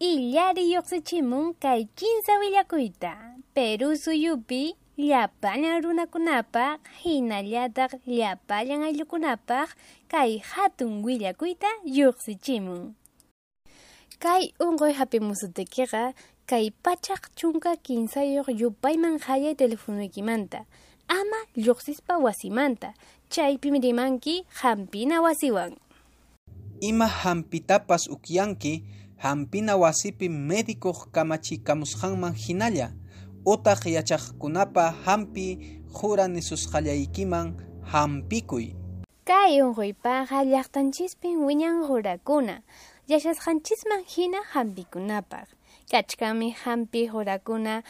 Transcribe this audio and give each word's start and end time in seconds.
illari 0.00 0.64
lluqsichimun 0.72 1.52
kay 1.60 1.84
kinsa 1.98 2.40
willakuyta 2.40 3.36
Peru 3.54 3.92
suyupi 3.96 4.72
llapañan 4.96 5.84
runakunapaq 5.84 6.80
hinallataq 7.04 7.92
llapañan 8.08 8.80
ayllukunapaq 8.88 9.68
kay 10.08 10.40
hatun 10.40 11.04
willakuyta 11.04 11.68
lluqsichimun 11.84 12.96
kay 14.24 14.42
unquy 14.56 14.92
hapimusutikiqa 14.96 16.16
kay 16.50 16.72
pachaq 16.84 17.22
chunka 17.38 17.76
kinsayuq 17.84 18.48
yupayman 18.60 19.20
hayay 19.26 19.52
telefonuykimanta 19.52 20.64
ama 21.10 21.40
lluqsispa 21.56 22.16
wasimanta. 22.18 22.94
Chaypim 23.30 23.74
rimanki 23.82 24.46
hampina 24.62 25.20
wasiwan. 25.22 25.76
Ima 26.80 27.06
hampitapas 27.06 28.08
ukyanki 28.08 28.82
hampina 29.22 29.76
wasipi 29.76 30.28
médico 30.28 30.92
kamachikamusqanman 31.12 32.34
hinalla 32.34 32.88
utaq 33.44 33.86
yachaqkunapa 33.96 34.84
hampi 35.04 35.46
jura 35.92 36.28
nisusqallaykiman 36.28 37.46
hampikuy. 37.92 38.66
Kay 39.24 39.62
unquypaqa 39.62 40.44
llaqtanchispin 40.44 41.44
wiñan 41.46 41.84
jurakuna 41.86 42.62
yashasqanchisman 43.08 44.02
hina 44.12 44.40
hampikunapaq 44.52 45.48
kachkami 45.90 46.48
hampi 46.62 47.00
jurakuna 47.12 47.82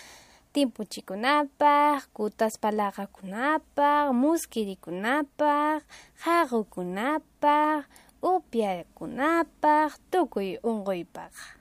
timpuchikunapaq 0.53 2.11
kutaspa 2.17 2.69
laqakunapaq 2.79 4.13
muskirikunapaq 4.21 5.83
haqukunapaq 6.25 7.85
upyakunapaq 8.23 9.93
tukuy 10.11 10.59
unquypaq 10.63 11.61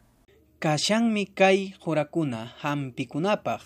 kashanmi 0.60 1.26
kay 1.26 1.72
qurakuna 1.80 2.52
hampikunapaq. 2.62 3.62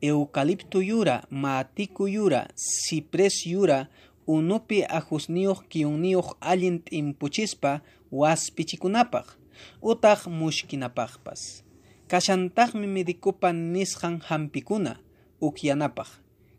Eucalipto 0.00 0.80
yura 0.80 1.22
matiku 1.30 2.08
yura 2.08 2.48
cipres 2.56 3.46
yura 3.46 3.88
unupi 4.26 4.82
ajusniyuq 4.84 5.68
kiyunniyuq 5.68 6.28
allin 6.40 6.80
t'impuchispa 6.80 7.80
waspichikunapaq. 8.10 9.26
Utaq 9.82 10.26
mushkinapaqpas. 10.26 11.62
Kashantaqmi 12.08 12.86
medicopa 12.86 13.52
nisqan 13.52 14.20
hampikuna 14.28 14.96
ukyanapaq 15.40 16.08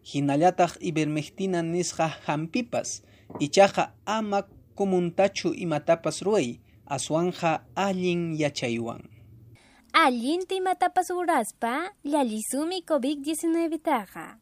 hinallataq 0.03 0.77
ivermectina 0.81 1.61
nisqa 1.63 2.07
hampipas 2.25 3.01
ichaqa 3.39 3.93
ama 4.05 4.43
comuntachu 4.75 5.53
imatapas 5.53 6.21
ruay 6.21 6.59
aswanja 6.85 7.63
allin 7.75 8.35
yachaywan 8.35 9.01
allinta 9.93 10.55
imatapas 10.55 11.09
uraspa 11.09 11.91
llallisumi 12.03 12.81
COVID-19 12.81 13.77
taqa 13.79 14.37